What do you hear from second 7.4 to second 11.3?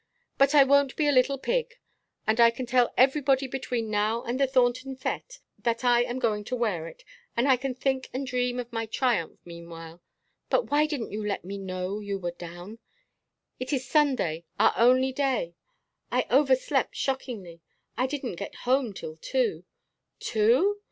I can think and dream of my triumph meanwhile. But why didn't you